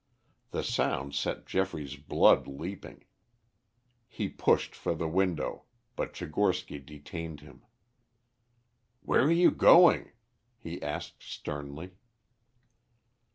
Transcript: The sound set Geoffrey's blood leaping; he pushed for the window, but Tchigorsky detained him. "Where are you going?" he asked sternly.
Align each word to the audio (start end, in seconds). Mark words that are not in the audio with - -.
The 0.49 0.63
sound 0.63 1.13
set 1.13 1.45
Geoffrey's 1.45 1.95
blood 1.95 2.47
leaping; 2.47 3.03
he 4.07 4.29
pushed 4.29 4.73
for 4.73 4.95
the 4.95 5.07
window, 5.07 5.65
but 5.95 6.15
Tchigorsky 6.15 6.83
detained 6.83 7.41
him. 7.41 7.63
"Where 9.01 9.21
are 9.21 9.31
you 9.31 9.51
going?" 9.51 10.13
he 10.57 10.81
asked 10.81 11.21
sternly. 11.21 11.91